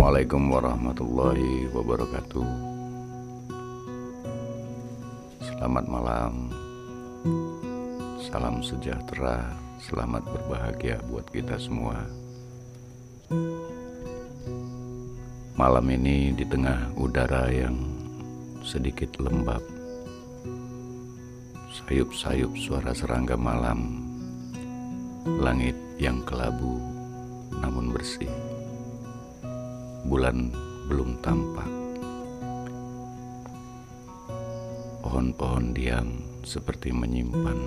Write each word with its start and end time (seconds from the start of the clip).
Assalamualaikum 0.00 0.48
warahmatullahi 0.48 1.68
wabarakatuh. 1.76 2.48
Selamat 5.44 5.84
malam, 5.92 6.48
salam 8.24 8.64
sejahtera, 8.64 9.44
selamat 9.76 10.24
berbahagia 10.24 11.04
buat 11.04 11.28
kita 11.28 11.60
semua. 11.60 12.00
Malam 15.60 15.84
ini 15.92 16.32
di 16.32 16.48
tengah 16.48 16.96
udara 16.96 17.52
yang 17.52 17.76
sedikit 18.64 19.20
lembab, 19.20 19.60
sayup-sayup 21.76 22.56
suara 22.56 22.96
serangga 22.96 23.36
malam, 23.36 24.00
langit 25.28 25.76
yang 26.00 26.24
kelabu 26.24 26.80
namun 27.60 27.92
bersih 27.92 28.49
bulan 30.04 30.48
belum 30.88 31.20
tampak. 31.20 31.68
Pohon-pohon 35.00 35.72
diam 35.76 36.08
seperti 36.44 36.92
menyimpan 36.92 37.58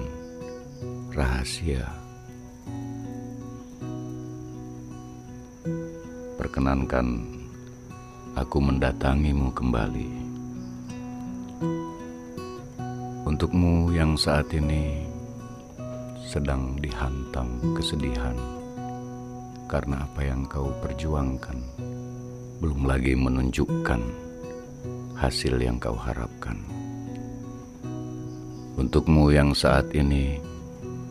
rahasia. 1.13 1.85
Perkenankan 6.37 7.07
aku 8.33 8.57
mendatangimu 8.61 9.53
kembali. 9.53 10.09
Untukmu 13.23 13.93
yang 13.95 14.13
saat 14.19 14.51
ini 14.53 15.05
sedang 16.21 16.77
dihantam 16.81 17.77
kesedihan 17.77 18.37
karena 19.69 20.05
apa 20.05 20.21
yang 20.21 20.45
kau 20.45 20.69
perjuangkan 20.85 21.57
belum 22.63 22.87
lagi 22.87 23.11
menunjukkan 23.11 23.99
hasil 25.19 25.59
yang 25.59 25.75
kau 25.83 25.99
harapkan. 25.99 26.55
Untukmu 28.79 29.35
yang 29.35 29.51
saat 29.51 29.91
ini 29.91 30.39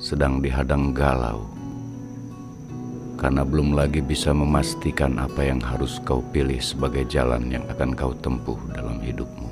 sedang 0.01 0.41
dihadang 0.41 0.97
galau, 0.97 1.45
karena 3.21 3.45
belum 3.45 3.77
lagi 3.77 4.01
bisa 4.01 4.33
memastikan 4.33 5.21
apa 5.21 5.45
yang 5.45 5.61
harus 5.61 6.01
kau 6.09 6.25
pilih 6.33 6.57
sebagai 6.57 7.05
jalan 7.13 7.53
yang 7.53 7.69
akan 7.69 7.93
kau 7.93 8.17
tempuh 8.25 8.57
dalam 8.73 8.97
hidupmu. 9.05 9.49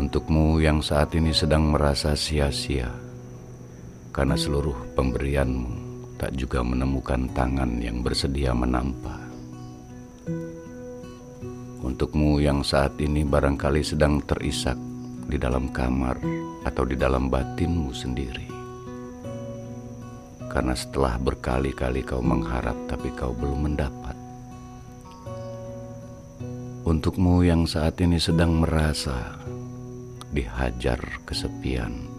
Untukmu 0.00 0.64
yang 0.64 0.80
saat 0.80 1.12
ini 1.12 1.36
sedang 1.36 1.68
merasa 1.68 2.16
sia-sia, 2.16 2.88
karena 4.16 4.32
seluruh 4.32 4.96
pemberianmu 4.96 5.89
tak 6.20 6.36
juga 6.36 6.60
menemukan 6.60 7.32
tangan 7.32 7.80
yang 7.80 8.04
bersedia 8.04 8.52
menampa. 8.52 9.16
Untukmu 11.80 12.44
yang 12.44 12.60
saat 12.60 13.00
ini 13.00 13.24
barangkali 13.24 13.80
sedang 13.80 14.20
terisak 14.28 14.76
di 15.24 15.40
dalam 15.40 15.72
kamar 15.72 16.20
atau 16.68 16.84
di 16.84 16.92
dalam 16.92 17.32
batinmu 17.32 17.88
sendiri. 17.96 18.44
Karena 20.52 20.76
setelah 20.76 21.16
berkali-kali 21.16 22.04
kau 22.04 22.20
mengharap 22.20 22.76
tapi 22.84 23.08
kau 23.16 23.32
belum 23.32 23.72
mendapat. 23.72 24.12
Untukmu 26.84 27.48
yang 27.48 27.64
saat 27.64 27.96
ini 28.04 28.20
sedang 28.20 28.60
merasa 28.60 29.40
dihajar 30.36 31.00
kesepian. 31.24 32.12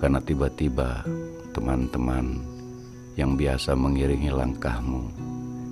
Karena 0.00 0.24
tiba-tiba 0.24 1.04
teman-teman 1.52 2.55
yang 3.16 3.32
biasa 3.32 3.72
mengiringi 3.72 4.28
langkahmu 4.28 5.08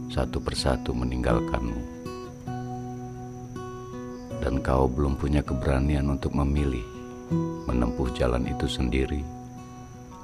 satu 0.08 0.40
persatu 0.40 0.96
meninggalkanmu. 0.96 1.76
Dan 4.40 4.64
kau 4.64 4.88
belum 4.88 5.20
punya 5.20 5.44
keberanian 5.44 6.08
untuk 6.08 6.32
memilih 6.32 6.84
menempuh 7.68 8.08
jalan 8.16 8.48
itu 8.48 8.64
sendiri 8.64 9.20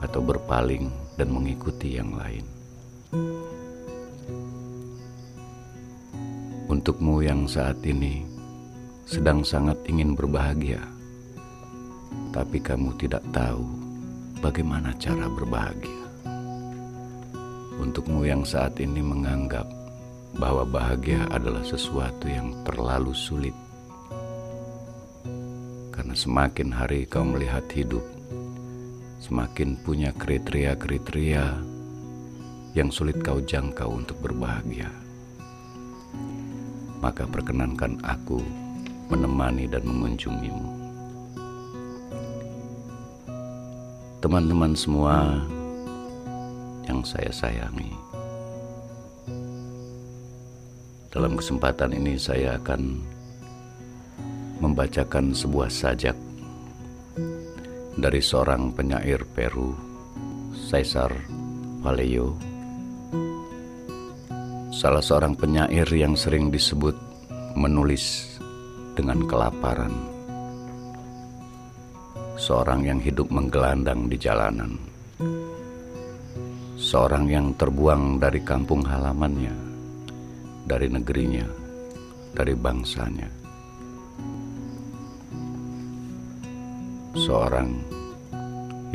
atau 0.00 0.24
berpaling 0.24 0.88
dan 1.20 1.28
mengikuti 1.28 2.00
yang 2.00 2.16
lain. 2.16 2.44
Untukmu 6.72 7.20
yang 7.20 7.44
saat 7.44 7.76
ini 7.84 8.24
sedang 9.04 9.44
sangat 9.44 9.76
ingin 9.84 10.16
berbahagia, 10.16 10.80
tapi 12.32 12.62
kamu 12.62 12.96
tidak 12.96 13.24
tahu 13.34 13.66
bagaimana 14.40 14.94
cara 14.96 15.26
berbahagia 15.26 15.99
untukmu 17.80 18.28
yang 18.28 18.44
saat 18.44 18.76
ini 18.76 19.00
menganggap 19.00 19.64
bahwa 20.36 20.68
bahagia 20.68 21.24
adalah 21.32 21.64
sesuatu 21.64 22.28
yang 22.28 22.52
terlalu 22.62 23.16
sulit. 23.16 23.56
Karena 25.90 26.12
semakin 26.12 26.68
hari 26.70 27.08
kau 27.08 27.24
melihat 27.24 27.64
hidup, 27.72 28.04
semakin 29.24 29.80
punya 29.80 30.12
kriteria-kriteria 30.12 31.44
yang 32.76 32.92
sulit 32.92 33.18
kau 33.24 33.40
jangkau 33.42 33.96
untuk 33.96 34.20
berbahagia. 34.22 34.92
Maka 37.00 37.24
perkenankan 37.24 37.96
aku 38.04 38.44
menemani 39.08 39.66
dan 39.66 39.82
mengunjungimu. 39.88 40.78
Teman-teman 44.20 44.76
semua, 44.76 45.40
yang 47.00 47.08
saya 47.08 47.32
sayangi. 47.32 47.96
Dalam 51.08 51.32
kesempatan 51.32 51.96
ini 51.96 52.20
saya 52.20 52.60
akan 52.60 53.00
membacakan 54.60 55.32
sebuah 55.32 55.72
sajak 55.72 56.12
dari 57.96 58.20
seorang 58.20 58.76
penyair 58.76 59.24
Peru, 59.32 59.72
Caesar 60.68 61.08
Vallejo. 61.80 62.36
Salah 64.76 65.00
seorang 65.00 65.40
penyair 65.40 65.88
yang 65.88 66.12
sering 66.12 66.52
disebut 66.52 67.00
menulis 67.56 68.36
dengan 68.92 69.24
kelaparan. 69.24 69.96
Seorang 72.36 72.84
yang 72.84 73.00
hidup 73.00 73.32
menggelandang 73.32 74.04
di 74.12 74.20
jalanan 74.20 74.90
seorang 76.80 77.28
yang 77.28 77.52
terbuang 77.60 78.16
dari 78.16 78.40
kampung 78.40 78.80
halamannya, 78.80 79.52
dari 80.64 80.88
negerinya, 80.88 81.44
dari 82.32 82.56
bangsanya. 82.56 83.28
Seorang 87.20 87.68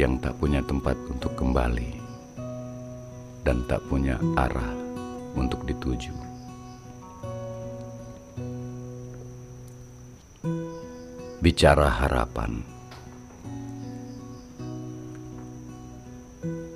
yang 0.01 0.17
tak 0.17 0.33
punya 0.41 0.65
tempat 0.65 0.97
untuk 1.13 1.37
kembali 1.37 2.01
dan 3.45 3.61
tak 3.69 3.85
punya 3.85 4.17
arah 4.33 4.73
untuk 5.37 5.61
dituju. 5.69 6.11
Bicara 11.37 11.85
harapan. 12.01 12.74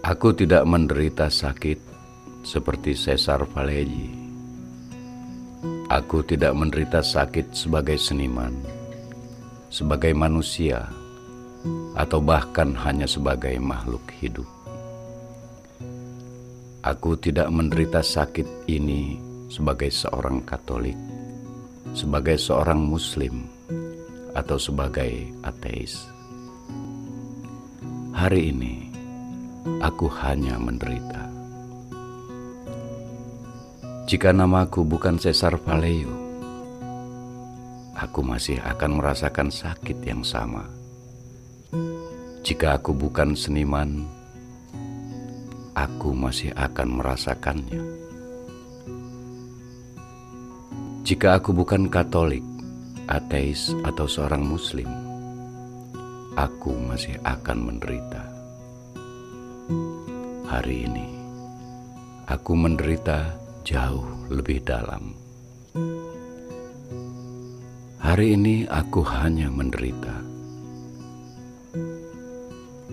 Aku 0.09 0.34
tidak 0.34 0.66
menderita 0.66 1.30
sakit 1.30 1.78
seperti 2.42 2.97
Caesar 2.97 3.46
Valleji. 3.46 4.09
Aku 5.86 6.25
tidak 6.25 6.58
menderita 6.58 7.06
sakit 7.06 7.53
sebagai 7.53 7.94
seniman, 8.02 8.58
sebagai 9.69 10.18
manusia, 10.18 10.89
atau 11.94 12.18
bahkan 12.25 12.74
hanya 12.74 13.06
sebagai 13.06 13.54
makhluk 13.62 14.01
hidup. 14.18 14.50
Aku 16.81 17.13
tidak 17.13 17.54
menderita 17.54 18.01
sakit 18.01 18.66
ini 18.66 19.22
sebagai 19.45 19.94
seorang 19.94 20.42
Katolik, 20.42 20.98
sebagai 21.94 22.42
seorang 22.42 22.81
Muslim, 22.81 23.45
atau 24.34 24.57
sebagai 24.57 25.30
ateis. 25.45 26.01
Hari 28.18 28.50
ini, 28.50 28.88
aku 29.80 30.08
hanya 30.24 30.56
menderita. 30.56 31.28
Jika 34.10 34.34
namaku 34.34 34.82
bukan 34.82 35.22
Cesar 35.22 35.54
Vallejo, 35.62 36.10
aku 37.94 38.26
masih 38.26 38.58
akan 38.64 38.98
merasakan 38.98 39.54
sakit 39.54 40.02
yang 40.02 40.26
sama. 40.26 40.66
Jika 42.42 42.82
aku 42.82 42.96
bukan 42.96 43.38
seniman, 43.38 44.10
aku 45.78 46.16
masih 46.18 46.50
akan 46.58 46.98
merasakannya. 46.98 47.84
Jika 51.06 51.38
aku 51.38 51.54
bukan 51.54 51.86
Katolik, 51.92 52.46
ateis, 53.06 53.78
atau 53.86 54.10
seorang 54.10 54.42
Muslim, 54.42 54.90
aku 56.34 56.74
masih 56.74 57.18
akan 57.22 57.58
menderita 57.70 58.38
hari 60.50 60.89
ini. 60.89 61.07
Aku 62.30 62.54
menderita 62.54 63.38
jauh 63.66 64.06
lebih 64.30 64.62
dalam. 64.66 65.13
Hari 68.01 68.33
ini 68.33 68.66
aku 68.69 69.01
hanya 69.06 69.50
menderita. 69.50 70.13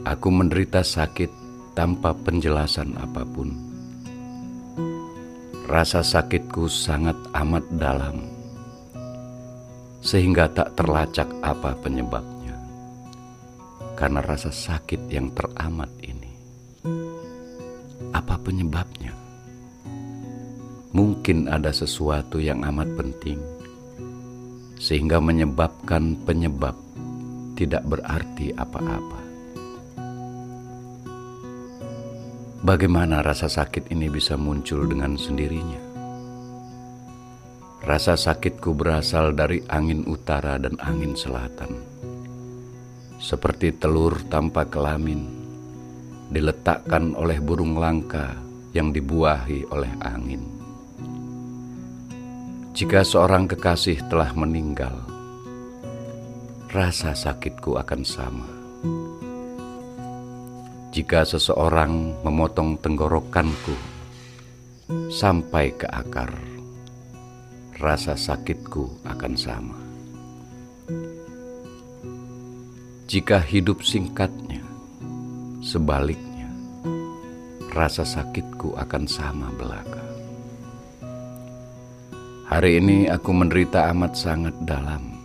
Aku 0.07 0.29
menderita 0.31 0.87
sakit 0.87 1.29
tanpa 1.77 2.17
penjelasan 2.17 2.97
apa 2.97 3.27
pun. 3.27 3.53
Rasa 5.67 6.01
sakitku 6.01 6.71
sangat 6.71 7.19
amat 7.35 7.67
dalam, 7.75 8.23
sehingga 9.99 10.47
tak 10.47 10.79
terlacak 10.79 11.27
apa 11.43 11.75
penyebabnya. 11.83 12.55
Karena 13.99 14.23
rasa 14.23 14.55
sakit 14.55 15.11
yang 15.11 15.35
teramat 15.35 15.91
ini, 16.07 16.16
apa 18.17 18.41
penyebabnya? 18.41 19.13
Mungkin 20.97 21.53
ada 21.53 21.69
sesuatu 21.69 22.41
yang 22.41 22.65
amat 22.65 22.89
penting 22.97 23.37
sehingga 24.81 25.21
menyebabkan 25.21 26.17
penyebab 26.25 26.77
tidak 27.57 27.85
berarti 27.85 28.53
apa-apa. 28.57 29.21
Bagaimana 32.65 33.21
rasa 33.21 33.49
sakit 33.49 33.93
ini 33.93 34.09
bisa 34.09 34.35
muncul 34.35 34.89
dengan 34.89 35.17
sendirinya? 35.21 35.81
Rasa 37.87 38.19
sakitku 38.19 38.75
berasal 38.75 39.37
dari 39.37 39.63
angin 39.71 40.03
utara 40.09 40.59
dan 40.59 40.75
angin 40.83 41.15
selatan. 41.15 41.79
Seperti 43.23 43.71
telur 43.79 44.19
tanpa 44.27 44.67
kelamin, 44.67 45.36
diletakkan 46.31 47.15
oleh 47.15 47.39
burung 47.39 47.79
langka 47.79 48.35
yang 48.75 48.91
dibuahi 48.91 49.65
oleh 49.71 49.93
angin. 50.03 50.43
Jika 52.77 53.01
seorang 53.01 53.49
kekasih 53.49 54.05
telah 54.13 54.37
meninggal, 54.37 55.01
rasa 56.69 57.17
sakitku 57.17 57.81
akan 57.81 58.03
sama. 58.05 58.49
Jika 60.93 61.25
seseorang 61.25 62.21
memotong 62.21 62.77
tenggorokanku 62.81 63.73
sampai 65.09 65.73
ke 65.73 65.89
akar, 65.89 66.37
rasa 67.81 68.13
sakitku 68.13 69.09
akan 69.09 69.33
sama. 69.41 69.79
Jika 73.07 73.39
hidup 73.39 73.87
singkatnya, 73.87 74.66
sebaliknya, 75.67 76.47
rasa 77.75 78.07
sakitku 78.07 78.79
akan 78.79 79.05
sama 79.11 79.51
belaka. 79.59 80.07
Hari 82.47 82.79
ini 82.79 83.11
aku 83.11 83.35
menderita 83.35 83.91
amat 83.91 84.15
sangat 84.15 84.55
dalam. 84.63 85.19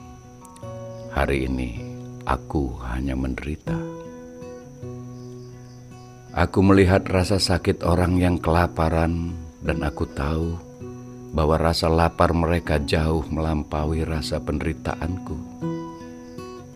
Hari 1.14 1.46
ini 1.46 1.78
aku 2.26 2.74
hanya 2.90 3.14
menderita. 3.14 3.78
Aku 6.34 6.66
melihat 6.66 7.06
rasa 7.06 7.38
sakit 7.38 7.86
orang 7.86 8.18
yang 8.18 8.42
kelaparan, 8.42 9.38
dan 9.62 9.86
aku 9.86 10.10
tahu 10.10 10.58
bahwa 11.38 11.62
rasa 11.62 11.86
lapar 11.86 12.34
mereka 12.34 12.82
jauh 12.82 13.22
melampaui 13.30 14.02
rasa 14.02 14.42
penderitaanku, 14.42 15.38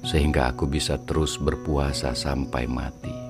sehingga 0.05 0.53
aku 0.53 0.69
bisa 0.69 1.01
terus 1.01 1.41
berpuasa 1.41 2.13
sampai 2.13 2.69
mati. 2.69 3.24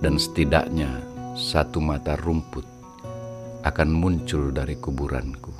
Dan 0.00 0.16
setidaknya 0.16 0.88
satu 1.36 1.76
mata 1.76 2.16
rumput 2.16 2.64
akan 3.60 3.88
muncul 3.92 4.48
dari 4.48 4.76
kuburanku. 4.80 5.52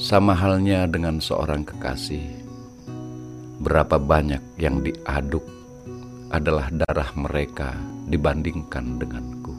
Sama 0.00 0.32
halnya 0.32 0.88
dengan 0.88 1.20
seorang 1.20 1.62
kekasih, 1.62 2.24
berapa 3.60 4.00
banyak 4.00 4.40
yang 4.56 4.80
diaduk 4.80 5.44
adalah 6.32 6.72
darah 6.72 7.12
mereka 7.14 7.76
dibandingkan 8.08 8.96
denganku, 8.98 9.54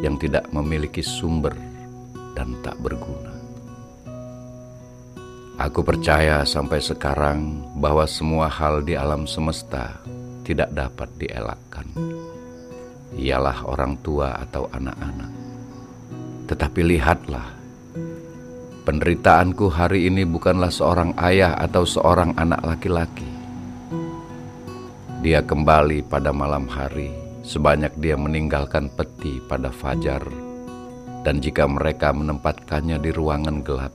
yang 0.00 0.16
tidak 0.16 0.48
memiliki 0.54 1.04
sumber 1.04 1.52
dan 2.32 2.56
tak 2.64 2.78
berguna. 2.80 3.34
Aku 5.60 5.84
percaya 5.84 6.46
sampai 6.48 6.80
sekarang 6.80 7.60
bahwa 7.76 8.08
semua 8.08 8.48
hal 8.48 8.80
di 8.80 8.96
alam 8.96 9.28
semesta 9.28 10.00
tidak 10.42 10.74
dapat 10.74 11.08
dielakkan 11.18 11.86
ialah 13.16 13.68
orang 13.68 14.00
tua 14.00 14.40
atau 14.40 14.68
anak-anak. 14.72 15.32
Tetapi 16.48 16.80
lihatlah, 16.84 17.48
penderitaanku 18.84 19.68
hari 19.72 20.08
ini 20.08 20.24
bukanlah 20.24 20.72
seorang 20.72 21.16
ayah 21.20 21.56
atau 21.60 21.84
seorang 21.84 22.36
anak 22.36 22.60
laki-laki. 22.64 23.28
Dia 25.22 25.38
kembali 25.44 26.02
pada 26.10 26.34
malam 26.34 26.66
hari 26.66 27.14
sebanyak 27.46 27.94
dia 28.02 28.18
meninggalkan 28.18 28.90
peti 28.90 29.38
pada 29.46 29.70
fajar, 29.70 30.22
dan 31.22 31.38
jika 31.38 31.70
mereka 31.70 32.10
menempatkannya 32.10 32.98
di 32.98 33.10
ruangan 33.14 33.62
gelap, 33.62 33.94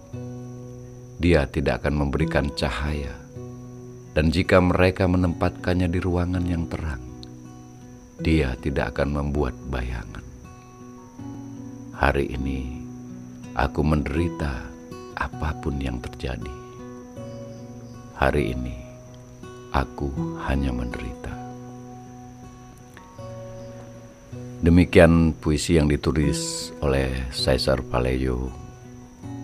dia 1.20 1.44
tidak 1.52 1.84
akan 1.84 2.08
memberikan 2.08 2.48
cahaya. 2.56 3.27
Dan 4.18 4.34
jika 4.34 4.58
mereka 4.58 5.06
menempatkannya 5.06 5.94
di 5.94 6.02
ruangan 6.02 6.42
yang 6.42 6.66
terang, 6.66 6.98
dia 8.18 8.58
tidak 8.58 8.98
akan 8.98 9.14
membuat 9.14 9.54
bayangan. 9.70 10.26
Hari 11.94 12.34
ini 12.34 12.82
aku 13.54 13.86
menderita 13.86 14.58
apa 15.22 15.54
pun 15.62 15.78
yang 15.78 16.02
terjadi. 16.02 16.50
Hari 18.18 18.58
ini 18.58 18.74
aku 19.70 20.10
hanya 20.50 20.74
menderita. 20.74 21.38
Demikian 24.66 25.38
puisi 25.38 25.78
yang 25.78 25.86
ditulis 25.86 26.74
oleh 26.82 27.30
Caesar 27.30 27.86
Paleyo, 27.86 28.50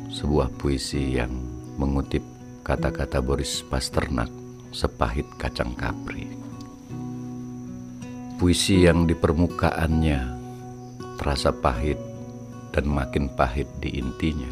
sebuah 0.10 0.50
puisi 0.58 1.22
yang 1.22 1.30
mengutip 1.78 2.25
kata-kata 2.66 3.22
Boris 3.22 3.62
Pasternak, 3.70 4.42
sepahit 4.74 5.30
kacang 5.38 5.77
kapri. 5.77 6.25
Puisi 8.42 8.84
yang 8.84 9.06
di 9.06 9.13
permukaannya 9.13 10.20
terasa 11.22 11.53
pahit 11.53 11.96
dan 12.74 12.89
makin 12.89 13.30
pahit 13.32 13.70
di 13.80 14.01
intinya. 14.01 14.50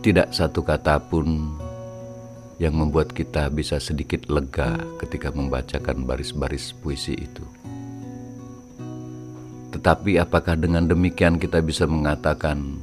Tidak 0.00 0.32
satu 0.32 0.64
kata 0.64 0.96
pun 1.06 1.54
yang 2.56 2.72
membuat 2.72 3.12
kita 3.12 3.52
bisa 3.52 3.76
sedikit 3.76 4.32
lega 4.32 4.80
ketika 4.96 5.28
membacakan 5.28 6.08
baris-baris 6.08 6.72
puisi 6.72 7.12
itu. 7.12 7.44
Tetapi 9.76 10.16
apakah 10.16 10.56
dengan 10.56 10.88
demikian 10.88 11.36
kita 11.36 11.60
bisa 11.60 11.84
mengatakan 11.84 12.80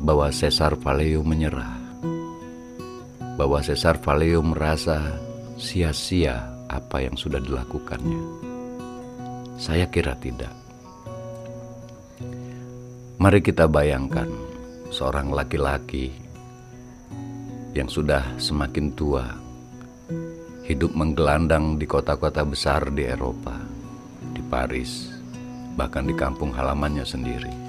bahwa 0.00 0.32
Caesar 0.32 0.80
Valeo 0.80 1.20
menyerah? 1.20 1.79
Bahwa 3.40 3.64
Caesar 3.64 3.96
Valeo 4.04 4.44
merasa 4.44 5.16
sia-sia 5.56 6.44
apa 6.68 7.00
yang 7.00 7.16
sudah 7.16 7.40
dilakukannya? 7.40 8.20
Saya 9.56 9.88
kira 9.88 10.12
tidak. 10.20 10.52
Mari 13.16 13.40
kita 13.40 13.64
bayangkan 13.64 14.28
seorang 14.92 15.32
laki-laki 15.32 16.12
yang 17.72 17.88
sudah 17.88 18.20
semakin 18.36 18.92
tua, 18.92 19.24
hidup 20.68 20.92
menggelandang 20.92 21.80
di 21.80 21.88
kota-kota 21.88 22.44
besar 22.44 22.92
di 22.92 23.08
Eropa, 23.08 23.56
di 24.36 24.44
Paris, 24.52 25.16
bahkan 25.80 26.04
di 26.04 26.12
kampung 26.12 26.52
halamannya 26.52 27.08
sendiri. 27.08 27.59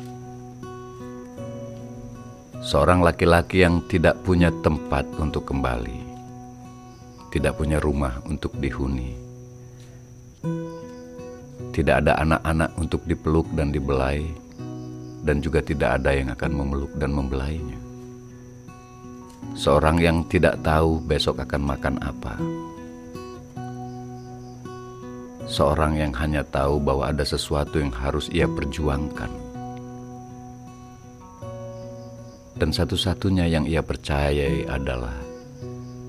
Seorang 2.61 3.01
laki-laki 3.01 3.65
yang 3.65 3.81
tidak 3.89 4.21
punya 4.21 4.53
tempat 4.61 5.03
untuk 5.17 5.49
kembali 5.49 6.11
tidak 7.31 7.55
punya 7.55 7.79
rumah 7.79 8.19
untuk 8.27 8.51
dihuni. 8.59 9.15
Tidak 11.71 12.03
ada 12.03 12.19
anak-anak 12.19 12.75
untuk 12.75 13.07
dipeluk 13.07 13.47
dan 13.55 13.71
dibelai, 13.71 14.27
dan 15.23 15.39
juga 15.39 15.63
tidak 15.63 16.03
ada 16.03 16.11
yang 16.11 16.27
akan 16.35 16.51
memeluk 16.51 16.91
dan 16.99 17.15
membelainya. 17.15 17.79
Seorang 19.55 20.03
yang 20.03 20.27
tidak 20.27 20.59
tahu 20.59 20.99
besok 20.99 21.39
akan 21.39 21.61
makan 21.63 21.95
apa. 22.03 22.35
Seorang 25.47 25.99
yang 25.99 26.11
hanya 26.15 26.43
tahu 26.43 26.83
bahwa 26.83 27.11
ada 27.11 27.23
sesuatu 27.23 27.79
yang 27.79 27.91
harus 27.95 28.27
ia 28.31 28.47
perjuangkan. 28.47 29.50
Dan 32.61 32.69
satu-satunya 32.69 33.49
yang 33.49 33.65
ia 33.65 33.81
percayai 33.81 34.69
adalah 34.69 35.17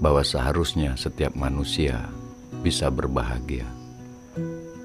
bahwa 0.05 0.21
seharusnya 0.21 0.93
setiap 1.01 1.33
manusia 1.33 2.13
bisa 2.61 2.93
berbahagia. 2.93 3.65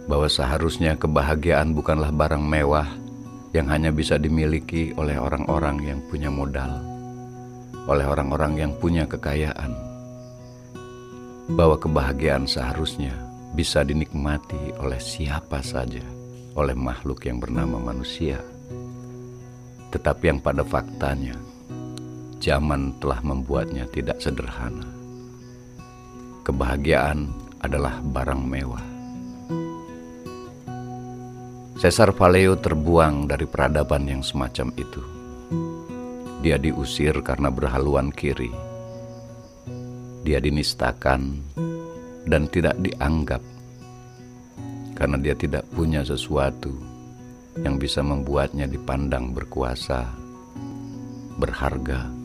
bahwa 0.07 0.31
seharusnya 0.31 0.95
kebahagiaan 0.95 1.75
bukanlah 1.75 2.09
barang 2.15 2.39
mewah 2.39 2.87
yang 3.51 3.67
hanya 3.67 3.91
bisa 3.91 4.15
dimiliki 4.15 4.95
oleh 4.95 5.19
orang-orang 5.19 5.83
yang 5.83 5.99
punya 6.07 6.31
modal, 6.31 6.79
oleh 7.91 8.07
orang-orang 8.07 8.55
yang 8.55 8.71
punya 8.79 9.03
kekayaan, 9.03 9.75
bahwa 11.51 11.75
kebahagiaan 11.75 12.47
seharusnya 12.47 13.11
bisa 13.51 13.83
dinikmati 13.83 14.71
oleh 14.79 14.99
siapa 14.99 15.59
saja, 15.59 16.03
oleh 16.55 16.75
makhluk 16.75 17.27
yang 17.27 17.43
bernama 17.43 17.75
manusia. 17.75 18.39
Tetapi 19.91 20.23
yang 20.23 20.39
pada 20.39 20.63
faktanya, 20.63 21.35
zaman 22.37 22.95
telah 23.01 23.21
membuatnya 23.21 23.89
tidak 23.89 24.21
sederhana. 24.21 24.85
Kebahagiaan 26.47 27.29
adalah 27.59 27.99
barang 27.99 28.43
mewah 28.45 28.97
Caesar 31.77 32.09
Valeo 32.09 32.57
terbuang 32.57 33.29
dari 33.29 33.45
peradaban 33.45 34.09
yang 34.09 34.25
semacam 34.25 34.73
itu. 34.81 34.97
Dia 36.41 36.57
diusir 36.57 37.21
karena 37.21 37.53
berhaluan 37.53 38.09
kiri. 38.09 38.49
Dia 40.25 40.41
dinistakan 40.41 41.37
dan 42.25 42.49
tidak 42.49 42.81
dianggap 42.81 43.45
karena 44.97 45.21
dia 45.21 45.37
tidak 45.37 45.69
punya 45.69 46.01
sesuatu 46.01 46.73
yang 47.61 47.77
bisa 47.77 48.01
membuatnya 48.01 48.65
dipandang 48.65 49.37
berkuasa, 49.37 50.01
berharga. 51.37 52.16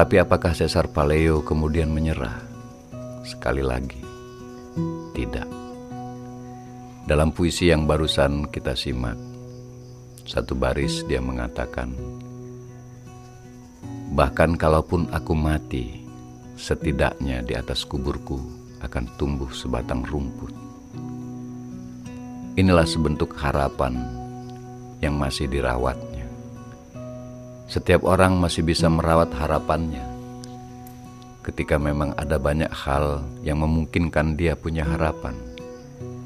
Tapi 0.00 0.16
apakah 0.16 0.56
Caesar 0.56 0.88
Paleo 0.88 1.44
kemudian 1.44 1.92
menyerah? 1.92 2.40
Sekali 3.20 3.60
lagi, 3.60 4.00
tidak. 5.12 5.44
Dalam 7.04 7.36
puisi 7.36 7.68
yang 7.68 7.84
barusan 7.84 8.48
kita 8.48 8.72
simak, 8.72 9.20
satu 10.24 10.56
baris 10.56 11.04
dia 11.04 11.20
mengatakan, 11.20 11.92
Bahkan 14.16 14.56
kalaupun 14.56 15.12
aku 15.12 15.36
mati, 15.36 16.00
setidaknya 16.56 17.44
di 17.44 17.52
atas 17.52 17.84
kuburku 17.84 18.40
akan 18.80 19.04
tumbuh 19.20 19.52
sebatang 19.52 20.00
rumput. 20.00 20.56
Inilah 22.56 22.88
sebentuk 22.88 23.36
harapan 23.36 24.00
yang 25.04 25.20
masih 25.20 25.44
dirawatnya. 25.44 26.09
Setiap 27.70 28.02
orang 28.02 28.34
masih 28.34 28.66
bisa 28.66 28.90
merawat 28.90 29.30
harapannya. 29.30 30.02
Ketika 31.46 31.78
memang 31.78 32.10
ada 32.18 32.34
banyak 32.34 32.66
hal 32.66 33.22
yang 33.46 33.62
memungkinkan 33.62 34.34
dia 34.34 34.58
punya 34.58 34.82
harapan, 34.82 35.38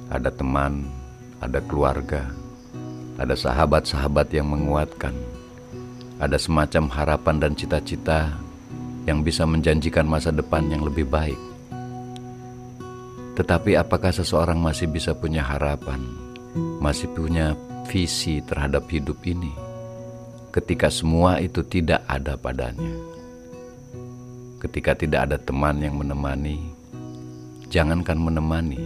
ada 0.09 0.33
teman, 0.33 0.89
ada 1.45 1.61
keluarga, 1.61 2.33
ada 3.21 3.37
sahabat-sahabat 3.37 4.33
yang 4.33 4.49
menguatkan, 4.49 5.13
ada 6.17 6.41
semacam 6.41 6.89
harapan 6.89 7.37
dan 7.37 7.53
cita-cita 7.53 8.33
yang 9.05 9.21
bisa 9.21 9.45
menjanjikan 9.45 10.09
masa 10.09 10.33
depan 10.33 10.65
yang 10.73 10.81
lebih 10.81 11.05
baik. 11.05 11.37
Tetapi, 13.37 13.77
apakah 13.77 14.17
seseorang 14.17 14.57
masih 14.57 14.89
bisa 14.89 15.13
punya 15.13 15.45
harapan, 15.45 16.01
masih 16.81 17.13
punya 17.13 17.53
visi 17.85 18.41
terhadap 18.41 18.89
hidup 18.89 19.21
ini, 19.29 19.53
ketika 20.55 20.87
semua 20.87 21.43
itu 21.43 21.67
tidak 21.67 22.07
ada 22.07 22.39
padanya? 22.39 22.95
Ketika 24.63 24.95
tidak 24.95 25.27
ada 25.27 25.37
teman 25.43 25.83
yang 25.83 25.99
menemani, 25.99 26.71
jangankan 27.67 28.15
menemani 28.15 28.79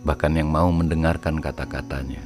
bahkan 0.00 0.32
yang 0.32 0.48
mau 0.48 0.72
mendengarkan 0.72 1.44
kata-katanya. 1.44 2.24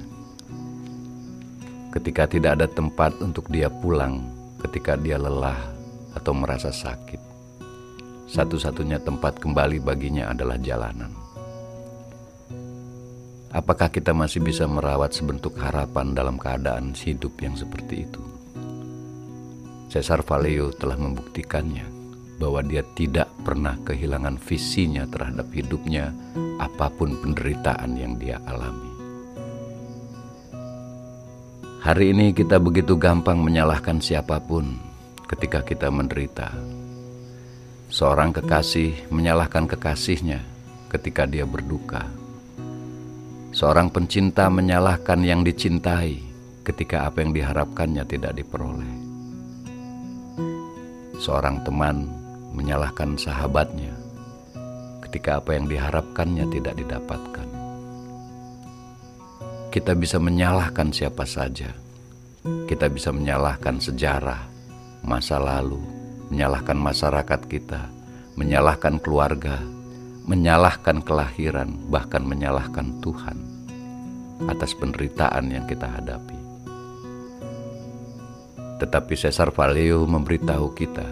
Ketika 1.91 2.31
tidak 2.31 2.63
ada 2.63 2.71
tempat 2.71 3.19
untuk 3.19 3.51
dia 3.51 3.67
pulang, 3.67 4.23
ketika 4.63 4.95
dia 4.95 5.19
lelah 5.19 5.59
atau 6.15 6.31
merasa 6.31 6.71
sakit, 6.71 7.19
satu-satunya 8.31 9.03
tempat 9.03 9.43
kembali 9.43 9.83
baginya 9.83 10.31
adalah 10.31 10.55
jalanan. 10.59 11.24
Apakah 13.55 13.87
kita 13.87 14.11
masih 14.11 14.43
bisa 14.43 14.67
merawat 14.67 15.15
sebentuk 15.15 15.55
harapan 15.63 16.11
dalam 16.11 16.35
keadaan 16.43 16.91
hidup 16.91 17.39
yang 17.39 17.55
seperti 17.55 18.03
itu? 18.03 18.19
Cesar 19.87 20.27
Valeo 20.27 20.75
telah 20.75 20.99
membuktikannya 20.99 21.87
bahwa 22.43 22.67
dia 22.67 22.83
tidak 22.99 23.31
pernah 23.47 23.79
kehilangan 23.87 24.43
visinya 24.43 25.07
terhadap 25.07 25.47
hidupnya, 25.55 26.11
apa 26.59 26.91
pun 26.91 27.15
penderitaan 27.23 27.95
yang 27.95 28.19
dia 28.19 28.43
alami. 28.43 28.91
Hari 31.79 32.11
ini 32.11 32.35
kita 32.35 32.59
begitu 32.59 32.99
gampang 32.99 33.39
menyalahkan 33.39 34.03
siapa 34.03 34.43
pun 34.43 34.75
ketika 35.31 35.63
kita 35.63 35.95
menderita. 35.95 36.51
Seorang 37.87 38.35
kekasih 38.35 39.15
menyalahkan 39.15 39.71
kekasihnya 39.71 40.43
ketika 40.91 41.23
dia 41.23 41.47
berduka. 41.47 42.24
Seorang 43.55 43.87
pencinta 43.87 44.51
menyalahkan 44.51 45.23
yang 45.23 45.47
dicintai 45.47 46.19
ketika 46.67 47.07
apa 47.07 47.23
yang 47.23 47.31
diharapkannya 47.31 48.03
tidak 48.03 48.35
diperoleh. 48.35 48.95
Seorang 51.23 51.63
teman 51.63 52.11
menyalahkan 52.51 53.15
sahabatnya 53.15 53.95
ketika 55.07 55.39
apa 55.39 55.55
yang 55.55 55.71
diharapkannya 55.71 56.51
tidak 56.51 56.75
didapatkan. 56.83 57.49
Kita 59.71 59.95
bisa 59.95 60.19
menyalahkan 60.19 60.91
siapa 60.91 61.23
saja. 61.23 61.71
Kita 62.43 62.91
bisa 62.91 63.15
menyalahkan 63.15 63.79
sejarah, 63.79 64.51
masa 65.07 65.39
lalu, 65.39 65.79
menyalahkan 66.35 66.75
masyarakat 66.75 67.41
kita, 67.47 67.87
menyalahkan 68.35 68.99
keluarga, 68.99 69.63
menyalahkan 70.25 71.05
kelahiran, 71.05 71.77
bahkan 71.93 72.25
menyalahkan 72.25 72.97
Tuhan 73.05 73.37
atas 74.49 74.73
penderitaan 74.73 75.53
yang 75.53 75.69
kita 75.69 75.85
hadapi. 75.85 76.37
Tetapi 78.81 79.15
Cesar 79.15 79.53
Valeo 79.55 80.09
memberitahu 80.09 80.73
kita 80.75 81.07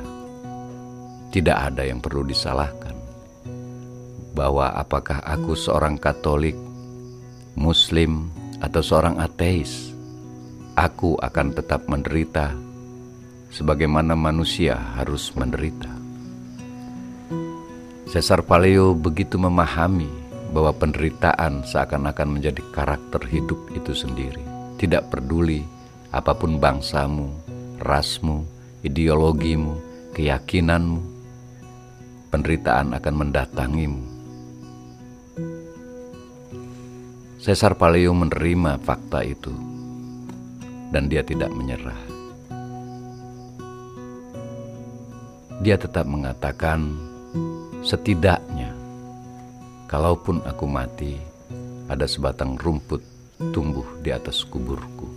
tidak 1.33 1.73
ada 1.73 1.89
yang 1.89 2.01
perlu 2.01 2.25
disalahkan. 2.25 2.93
Bahwa 4.33 4.73
apakah 4.73 5.21
aku 5.21 5.53
seorang 5.53 6.01
Katolik, 6.01 6.57
Muslim, 7.53 8.33
atau 8.65 8.81
seorang 8.81 9.21
ateis, 9.21 9.93
aku 10.73 11.21
akan 11.21 11.53
tetap 11.53 11.85
menderita 11.85 12.57
sebagaimana 13.53 14.17
manusia 14.17 14.77
harus 14.97 15.29
menderita. 15.37 16.02
Cesar 18.13 18.45
Paleo 18.45 18.93
begitu 18.93 19.41
memahami 19.41 20.05
bahwa 20.53 20.77
penderitaan 20.77 21.65
seakan-akan 21.65 22.37
menjadi 22.37 22.61
karakter 22.69 23.25
hidup 23.25 23.57
itu 23.73 23.97
sendiri. 23.97 24.45
Tidak 24.77 25.09
peduli 25.09 25.65
apa 26.13 26.37
pun 26.37 26.61
bangsamu, 26.61 27.33
rasmu, 27.81 28.45
ideologimu, 28.85 29.81
keyakinanmu, 30.13 31.01
penderitaan 32.29 32.93
akan 33.01 33.15
mendatangimu. 33.17 34.05
Caesar 37.41 37.73
Paleo 37.81 38.13
menerima 38.13 38.77
fakta 38.85 39.25
itu 39.25 39.57
dan 40.93 41.09
dia 41.09 41.25
tidak 41.25 41.49
menyerah. 41.49 41.97
Dia 45.65 45.81
tetap 45.81 46.05
mengatakan, 46.05 47.09
setidaknya 47.83 48.71
kalaupun 49.91 50.41
aku 50.47 50.65
mati, 50.65 51.19
ada 51.91 52.09
sebatang 52.09 52.57
rumput 52.57 53.03
tumbuh 53.53 53.85
di 54.01 54.15
atas 54.15 54.47
kuburku. 54.47 55.11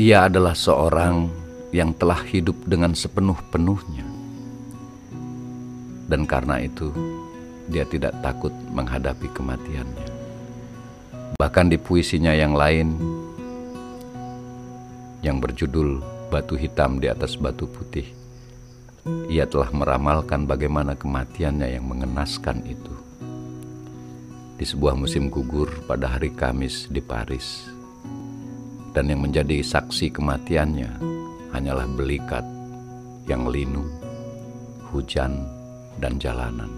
Ia 0.00 0.30
adalah 0.30 0.56
seorang 0.56 1.28
yang 1.74 1.92
telah 1.92 2.22
hidup 2.24 2.56
dengan 2.64 2.96
sepenuh-penuhnya. 2.96 4.06
Dan 6.08 6.24
karena 6.24 6.62
itu, 6.64 6.88
dia 7.68 7.84
tidak 7.84 8.16
takut 8.24 8.52
menghadapi 8.72 9.28
kematiannya. 9.36 10.08
Bahkan 11.36 11.66
di 11.68 11.76
puisinya 11.76 12.32
yang 12.32 12.56
lain, 12.56 12.96
yang 15.20 15.38
berjudul 15.38 16.00
Batu 16.32 16.56
Hitam 16.56 16.96
di 16.96 17.08
atas 17.12 17.36
Batu 17.36 17.68
Putih, 17.68 18.21
ia 19.26 19.48
telah 19.50 19.70
meramalkan 19.74 20.46
bagaimana 20.46 20.94
kematiannya 20.94 21.74
yang 21.74 21.86
mengenaskan 21.86 22.62
itu. 22.62 22.94
Di 24.58 24.64
sebuah 24.68 24.94
musim 24.94 25.26
gugur 25.26 25.70
pada 25.90 26.06
hari 26.06 26.30
Kamis 26.30 26.86
di 26.86 27.02
Paris, 27.02 27.66
dan 28.94 29.10
yang 29.10 29.26
menjadi 29.26 29.58
saksi 29.64 30.14
kematiannya 30.14 30.90
hanyalah 31.50 31.88
belikat 31.98 32.46
yang 33.26 33.50
linu, 33.50 33.82
hujan, 34.94 35.46
dan 35.98 36.20
jalanan. 36.22 36.70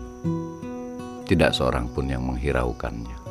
Tidak 1.24 1.52
seorang 1.52 1.88
pun 1.92 2.08
yang 2.08 2.24
menghiraukannya. 2.24 3.23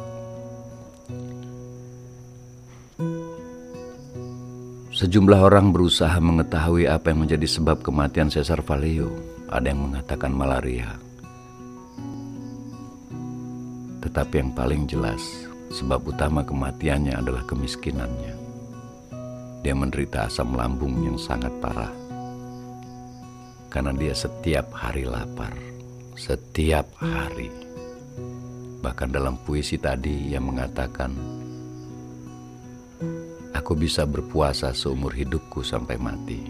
Sejumlah 5.04 5.52
orang 5.52 5.76
berusaha 5.76 6.16
mengetahui 6.16 6.88
apa 6.88 7.12
yang 7.12 7.28
menjadi 7.28 7.44
sebab 7.44 7.84
kematian 7.84 8.32
Caesar 8.32 8.64
Vallejo. 8.64 9.12
Ada 9.52 9.76
yang 9.76 9.92
mengatakan 9.92 10.32
malaria. 10.32 10.96
Tetapi 14.00 14.36
yang 14.40 14.56
paling 14.56 14.88
jelas, 14.88 15.20
sebab 15.76 16.08
utama 16.08 16.40
kematiannya 16.48 17.20
adalah 17.20 17.44
kemiskinannya. 17.44 18.32
Dia 19.60 19.76
menderita 19.76 20.32
asam 20.32 20.56
lambung 20.56 20.96
yang 21.04 21.20
sangat 21.20 21.52
parah. 21.60 21.92
Karena 23.68 23.92
dia 23.92 24.16
setiap 24.16 24.72
hari 24.72 25.04
lapar. 25.04 25.52
Setiap 26.16 26.88
hari. 27.04 27.52
Bahkan 28.80 29.12
dalam 29.12 29.36
puisi 29.44 29.76
tadi 29.76 30.32
ia 30.32 30.40
mengatakan, 30.40 31.12
aku 33.54 33.78
bisa 33.78 34.04
berpuasa 34.04 34.74
seumur 34.74 35.14
hidupku 35.14 35.62
sampai 35.62 35.96
mati. 36.02 36.42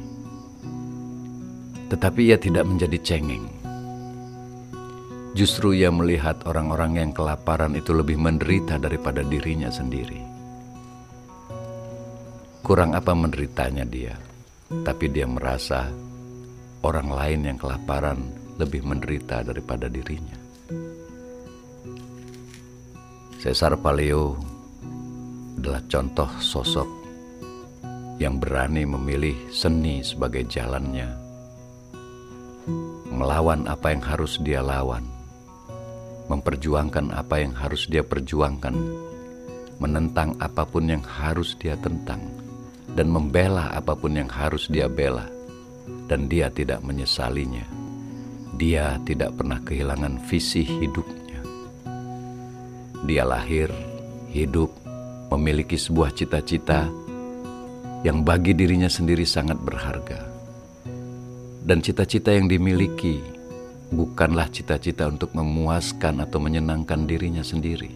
Tetapi 1.91 2.21
ia 2.33 2.39
tidak 2.39 2.65
menjadi 2.65 2.97
cengeng. 3.03 3.45
Justru 5.37 5.77
ia 5.77 5.93
melihat 5.93 6.41
orang-orang 6.47 6.97
yang 6.97 7.11
kelaparan 7.11 7.77
itu 7.77 7.93
lebih 7.93 8.17
menderita 8.17 8.81
daripada 8.81 9.21
dirinya 9.21 9.69
sendiri. 9.69 10.21
Kurang 12.63 12.95
apa 12.95 13.11
menderitanya 13.11 13.83
dia, 13.83 14.15
tapi 14.87 15.11
dia 15.11 15.27
merasa 15.27 15.91
orang 16.85 17.09
lain 17.11 17.39
yang 17.49 17.57
kelaparan 17.59 18.23
lebih 18.55 18.85
menderita 18.85 19.41
daripada 19.43 19.89
dirinya. 19.89 20.37
Cesar 23.41 23.75
Paleo 23.75 24.52
adalah 25.57 25.81
contoh 25.89 26.29
sosok 26.41 26.89
yang 28.21 28.37
berani 28.37 28.85
memilih 28.85 29.35
seni 29.49 30.05
sebagai 30.05 30.45
jalannya, 30.45 31.09
melawan 33.09 33.65
apa 33.65 33.93
yang 33.93 34.03
harus 34.05 34.37
dia 34.41 34.61
lawan, 34.61 35.03
memperjuangkan 36.29 37.13
apa 37.13 37.41
yang 37.41 37.53
harus 37.57 37.89
dia 37.89 38.05
perjuangkan, 38.05 38.75
menentang 39.81 40.37
apa 40.39 40.63
pun 40.63 40.87
yang 40.87 41.03
harus 41.03 41.57
dia 41.57 41.73
tentang, 41.79 42.21
dan 42.93 43.09
membela 43.09 43.73
apa 43.73 43.97
pun 43.97 44.13
yang 44.13 44.29
harus 44.29 44.69
dia 44.69 44.85
bela, 44.85 45.25
dan 46.05 46.29
dia 46.29 46.53
tidak 46.53 46.79
menyesalinya. 46.85 47.65
Dia 48.53 49.01
tidak 49.01 49.33
pernah 49.33 49.57
kehilangan 49.65 50.21
visi 50.29 50.61
hidupnya. 50.61 51.41
Dia 53.09 53.25
lahir, 53.25 53.73
hidup, 54.29 54.82
memiliki 55.33 55.75
sebuah 55.75 56.13
cita-cita 56.13 56.85
yang 58.05 58.21
bagi 58.21 58.53
dirinya 58.53 58.91
sendiri 58.91 59.25
sangat 59.25 59.57
berharga. 59.57 60.21
Dan 61.63 61.79
cita-cita 61.79 62.35
yang 62.35 62.51
dimiliki 62.51 63.23
bukanlah 63.89 64.51
cita-cita 64.51 65.07
untuk 65.07 65.31
memuaskan 65.31 66.21
atau 66.21 66.37
menyenangkan 66.37 67.07
dirinya 67.07 67.41
sendiri. 67.41 67.89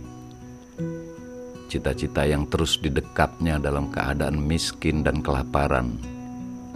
Cita-cita 1.68 2.24
yang 2.24 2.48
terus 2.48 2.80
didekapnya 2.80 3.60
dalam 3.60 3.92
keadaan 3.92 4.40
miskin 4.40 5.04
dan 5.04 5.20
kelaparan 5.20 6.00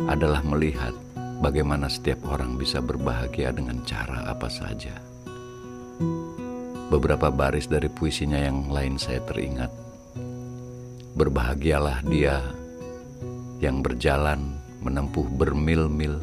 adalah 0.04 0.44
melihat 0.44 0.92
bagaimana 1.40 1.88
setiap 1.88 2.28
orang 2.28 2.60
bisa 2.60 2.84
berbahagia 2.84 3.56
dengan 3.56 3.80
cara 3.88 4.28
apa 4.28 4.52
saja. 4.52 4.92
Beberapa 6.92 7.32
baris 7.32 7.72
dari 7.72 7.88
puisinya 7.88 8.36
yang 8.36 8.68
lain 8.68 9.00
saya 9.00 9.24
teringat. 9.24 9.91
Berbahagialah 11.12 12.08
dia 12.08 12.40
yang 13.60 13.84
berjalan 13.84 14.56
menempuh 14.80 15.28
bermil-mil 15.28 16.16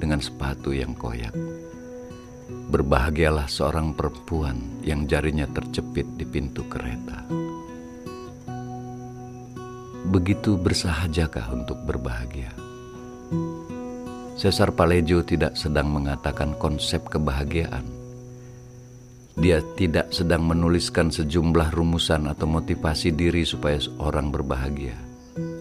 dengan 0.00 0.16
sepatu 0.16 0.72
yang 0.72 0.96
koyak. 0.96 1.36
Berbahagialah 2.72 3.44
seorang 3.44 3.92
perempuan 3.92 4.80
yang 4.80 5.04
jarinya 5.04 5.44
tercepit 5.44 6.08
di 6.16 6.24
pintu 6.24 6.64
kereta. 6.72 7.20
Begitu 10.08 10.56
bersahajakah 10.56 11.52
untuk 11.52 11.76
berbahagia? 11.84 12.48
Cesar 14.40 14.72
Palejo 14.72 15.20
tidak 15.20 15.52
sedang 15.52 15.92
mengatakan 15.92 16.56
konsep 16.56 17.04
kebahagiaan. 17.12 17.99
Dia 19.38 19.62
tidak 19.78 20.10
sedang 20.10 20.46
menuliskan 20.46 21.12
sejumlah 21.12 21.70
rumusan 21.74 22.26
atau 22.26 22.48
motivasi 22.50 23.14
diri 23.14 23.46
supaya 23.46 23.78
orang 24.02 24.34
berbahagia 24.34 25.10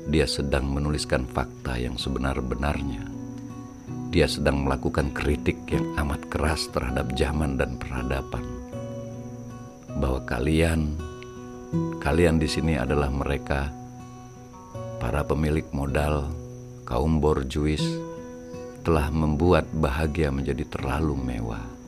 dia 0.09 0.25
sedang 0.25 0.65
menuliskan 0.73 1.29
fakta 1.29 1.77
yang 1.77 1.93
sebenar-benarnya. 1.93 3.05
Dia 4.09 4.25
sedang 4.25 4.65
melakukan 4.65 5.13
kritik 5.13 5.69
yang 5.69 5.85
amat 6.01 6.25
keras 6.33 6.65
terhadap 6.73 7.13
zaman 7.13 7.61
dan 7.61 7.77
peradaban. 7.77 8.41
Bahwa 10.01 10.25
kalian, 10.25 10.97
kalian 12.01 12.41
di 12.41 12.49
sini 12.49 12.73
adalah 12.73 13.13
mereka, 13.13 13.69
para 14.97 15.21
pemilik 15.21 15.69
modal, 15.69 16.33
kaum 16.89 17.21
borjuis, 17.21 17.85
telah 18.81 19.13
membuat 19.13 19.69
bahagia 19.77 20.33
menjadi 20.33 20.65
terlalu 20.73 21.13
mewah. 21.13 21.78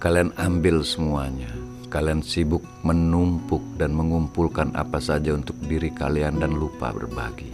Kalian 0.00 0.32
ambil 0.40 0.80
semuanya, 0.80 1.52
kalian 1.92 2.24
sibuk 2.24 2.64
menumpuk 2.80 3.60
dan 3.76 3.92
mengumpulkan 3.92 4.72
apa 4.72 4.96
saja 4.96 5.36
untuk 5.36 5.60
diri 5.60 5.92
kalian 5.92 6.40
dan 6.40 6.56
lupa 6.56 6.88
berbagi. 6.88 7.52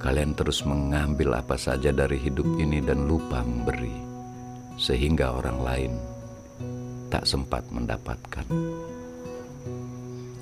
Kalian 0.00 0.32
terus 0.32 0.64
mengambil 0.64 1.36
apa 1.36 1.60
saja 1.60 1.92
dari 1.92 2.16
hidup 2.16 2.48
ini 2.56 2.80
dan 2.80 3.04
lupa 3.04 3.44
memberi, 3.44 3.92
sehingga 4.80 5.36
orang 5.36 5.58
lain 5.60 5.92
tak 7.12 7.28
sempat 7.28 7.68
mendapatkan. 7.68 8.48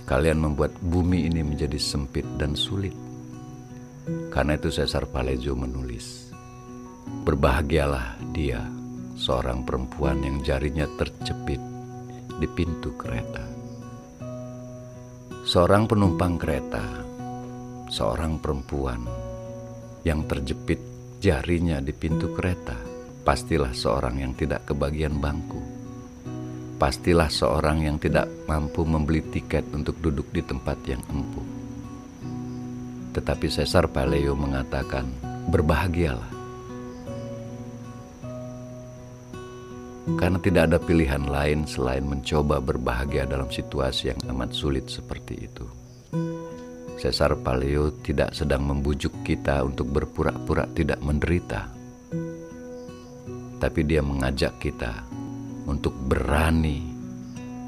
Kalian 0.06 0.46
membuat 0.46 0.78
bumi 0.78 1.26
ini 1.26 1.42
menjadi 1.42 1.82
sempit 1.82 2.22
dan 2.38 2.54
sulit. 2.54 2.94
Karena 4.30 4.54
itu 4.54 4.70
Caesar 4.70 5.10
Palejo 5.10 5.58
menulis, 5.58 6.30
Berbahagialah 7.26 8.22
dia 8.30 8.62
seorang 9.16 9.64
perempuan 9.64 10.20
yang 10.20 10.44
jarinya 10.44 10.84
tercepit 11.00 11.58
di 12.36 12.44
pintu 12.52 12.92
kereta. 13.00 13.40
Seorang 15.48 15.88
penumpang 15.88 16.36
kereta, 16.36 16.84
seorang 17.88 18.36
perempuan 18.36 19.00
yang 20.04 20.28
terjepit 20.28 20.76
jarinya 21.16 21.80
di 21.80 21.96
pintu 21.96 22.36
kereta, 22.36 22.76
pastilah 23.24 23.72
seorang 23.72 24.20
yang 24.20 24.36
tidak 24.36 24.68
kebagian 24.68 25.16
bangku. 25.16 25.64
Pastilah 26.76 27.32
seorang 27.32 27.88
yang 27.88 27.96
tidak 27.96 28.28
mampu 28.44 28.84
membeli 28.84 29.24
tiket 29.24 29.64
untuk 29.72 29.96
duduk 29.96 30.28
di 30.28 30.44
tempat 30.44 30.76
yang 30.84 31.00
empuk. 31.08 31.48
Tetapi 33.16 33.48
Caesar 33.48 33.88
Paleo 33.88 34.36
mengatakan, 34.36 35.08
berbahagialah 35.48 36.35
karena 40.14 40.38
tidak 40.38 40.70
ada 40.70 40.78
pilihan 40.78 41.26
lain 41.26 41.66
selain 41.66 42.06
mencoba 42.06 42.62
berbahagia 42.62 43.26
dalam 43.26 43.50
situasi 43.50 44.14
yang 44.14 44.20
amat 44.30 44.54
sulit 44.54 44.86
seperti 44.86 45.50
itu. 45.50 45.66
Cesar 46.94 47.34
Paleo 47.42 47.90
tidak 48.06 48.30
sedang 48.30 48.70
membujuk 48.70 49.26
kita 49.26 49.66
untuk 49.66 49.90
berpura-pura 49.90 50.70
tidak 50.70 51.02
menderita, 51.02 51.66
tapi 53.58 53.82
dia 53.82 54.00
mengajak 54.00 54.62
kita 54.62 55.02
untuk 55.66 55.92
berani 56.06 56.94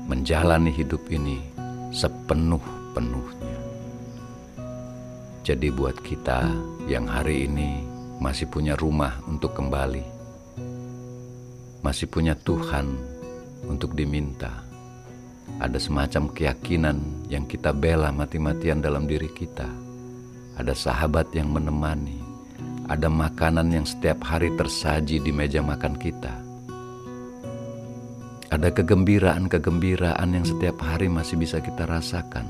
menjalani 0.09 0.73
hidup 0.73 1.05
ini 1.13 1.43
sepenuh-penuhnya. 1.93 3.59
Jadi, 5.45 5.69
buat 5.73 6.01
kita 6.01 6.49
yang 6.89 7.05
hari 7.05 7.45
ini 7.45 7.85
masih 8.21 8.49
punya 8.49 8.77
rumah 8.77 9.21
untuk 9.29 9.53
kembali 9.53 10.18
masih 11.83 12.11
punya 12.11 12.35
Tuhan 12.35 12.99
untuk 13.67 13.95
diminta. 13.95 14.67
Ada 15.59 15.81
semacam 15.81 16.31
keyakinan 16.31 17.29
yang 17.33 17.49
kita 17.49 17.73
bela 17.73 18.13
mati-matian 18.13 18.85
dalam 18.85 19.09
diri 19.09 19.31
kita. 19.33 19.67
Ada 20.59 20.75
sahabat 20.75 21.33
yang 21.33 21.51
menemani. 21.51 22.21
Ada 22.89 23.09
makanan 23.09 23.69
yang 23.73 23.87
setiap 23.89 24.25
hari 24.25 24.53
tersaji 24.57 25.21
di 25.21 25.33
meja 25.33 25.61
makan 25.61 25.95
kita. 25.97 26.35
Ada 28.49 28.73
kegembiraan-kegembiraan 28.73 30.29
yang 30.33 30.47
setiap 30.49 30.81
hari 30.81 31.13
masih 31.13 31.37
bisa 31.37 31.61
kita 31.61 31.85
rasakan. 31.85 32.49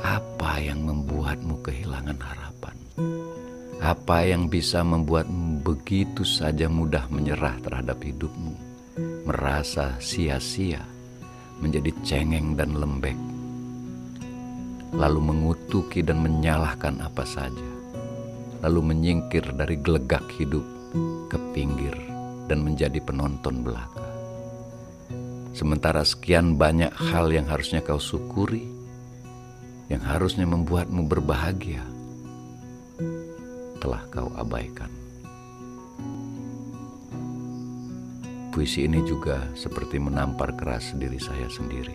Apa 0.00 0.60
yang 0.60 0.88
membuatmu 0.88 1.60
kehilangan 1.60 2.16
harapan? 2.16 2.76
Apa 3.76 4.24
yang 4.24 4.48
bisa 4.48 4.80
membuatmu 4.80 5.55
begitu 5.66 6.22
saja 6.22 6.70
mudah 6.70 7.10
menyerah 7.10 7.58
terhadap 7.58 7.98
hidupmu, 7.98 8.54
merasa 9.26 9.98
sia-sia, 9.98 10.78
menjadi 11.58 11.90
cengeng 12.06 12.54
dan 12.54 12.78
lembek, 12.78 13.18
lalu 14.94 15.18
mengutuki 15.18 16.06
dan 16.06 16.22
menyalahkan 16.22 17.02
apa 17.02 17.26
saja, 17.26 17.70
lalu 18.62 18.94
menyingkir 18.94 19.42
dari 19.58 19.74
gelegak 19.82 20.22
hidup 20.38 20.62
ke 21.26 21.38
pinggir 21.50 21.98
dan 22.46 22.62
menjadi 22.62 23.02
penonton 23.02 23.66
belaka. 23.66 24.06
Sementara 25.50 26.06
sekian 26.06 26.54
banyak 26.54 26.94
hal 27.10 27.26
yang 27.34 27.50
harusnya 27.50 27.82
kau 27.82 27.98
syukuri, 27.98 28.70
yang 29.90 30.04
harusnya 30.06 30.46
membuatmu 30.46 31.10
berbahagia, 31.10 31.82
telah 33.82 34.06
kau 34.14 34.30
abaikan. 34.38 35.05
Puisi 38.56 38.88
ini 38.88 39.04
juga 39.04 39.52
seperti 39.52 40.00
menampar 40.00 40.56
keras 40.56 40.96
diri 40.96 41.20
saya 41.20 41.44
sendiri. 41.44 41.92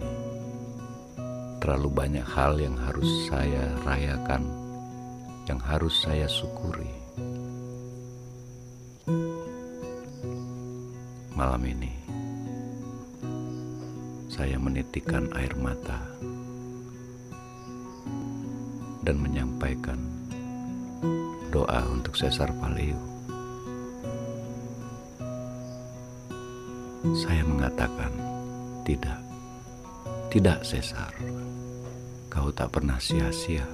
Terlalu 1.58 1.90
banyak 1.90 2.22
hal 2.22 2.62
yang 2.62 2.78
harus 2.78 3.10
saya 3.26 3.66
rayakan, 3.82 4.46
yang 5.50 5.58
harus 5.58 6.06
saya 6.06 6.30
syukuri. 6.30 6.86
Malam 11.34 11.66
ini, 11.66 11.90
saya 14.30 14.62
menitikan 14.62 15.34
air 15.34 15.58
mata 15.58 15.98
dan 19.02 19.18
menyampaikan 19.18 19.98
doa 21.50 21.82
untuk 21.90 22.14
Sesar 22.14 22.54
Paleo. 22.62 23.11
Saya 27.02 27.42
mengatakan, 27.42 28.14
tidak, 28.86 29.18
tidak 30.30 30.62
Sesar, 30.62 31.10
kau 32.30 32.54
tak 32.54 32.78
pernah 32.78 33.02
sia-sia. 33.02 33.66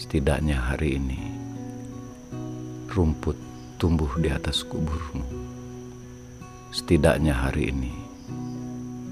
Setidaknya 0.00 0.56
hari 0.56 0.96
ini, 0.96 1.20
rumput 2.88 3.36
tumbuh 3.76 4.08
di 4.16 4.32
atas 4.32 4.64
kuburmu. 4.64 5.20
Setidaknya 6.72 7.36
hari 7.44 7.76
ini, 7.76 7.92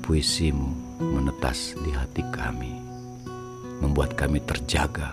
puisimu 0.01 0.97
menetas 0.97 1.77
di 1.77 1.93
hati 1.93 2.25
kami, 2.33 2.81
membuat 3.85 4.17
kami 4.17 4.41
terjaga, 4.41 5.13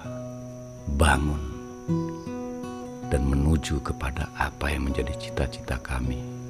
bangun, 0.88 1.44
dan 3.12 3.28
menuju 3.28 3.84
kepada 3.84 4.32
apa 4.40 4.72
yang 4.72 4.88
menjadi 4.88 5.12
cita-cita 5.20 5.76
kami 5.84 6.43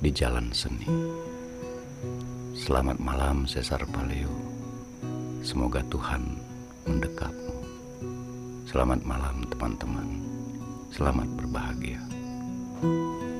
di 0.00 0.10
jalan 0.12 0.52
seni. 0.52 0.84
Selamat 2.56 3.00
malam 3.00 3.48
Cesar 3.48 3.84
Paleo. 3.88 4.32
Semoga 5.40 5.80
Tuhan 5.88 6.36
mendekapmu. 6.84 7.56
Selamat 8.66 9.00
malam 9.06 9.46
teman-teman. 9.48 10.08
Selamat 10.92 11.28
berbahagia. 11.36 12.00
thank 12.76 12.92
you 12.92 13.35